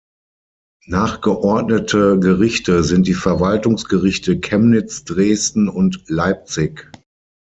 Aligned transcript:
Nachgeordnete 0.87 2.17
Gerichte 2.19 2.83
sind 2.83 3.05
die 3.05 3.13
Verwaltungsgerichte 3.13 4.39
Chemnitz, 4.39 5.03
Dresden 5.03 5.69
und 5.69 6.01
Leipzig. 6.07 6.89